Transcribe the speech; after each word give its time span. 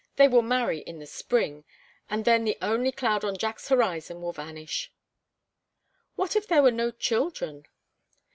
They 0.15 0.27
will 0.27 0.41
marry 0.41 0.79
in 0.79 0.97
the 0.97 1.05
spring, 1.05 1.63
and 2.09 2.25
then 2.25 2.43
the 2.43 2.57
only 2.59 2.91
cloud 2.91 3.23
on 3.23 3.37
Jack's 3.37 3.67
horizon 3.69 4.19
will 4.19 4.33
vanish." 4.33 4.91
"What 6.15 6.35
if 6.35 6.47
there 6.47 6.63
were 6.63 6.71
no 6.71 6.89
children?" 6.89 7.67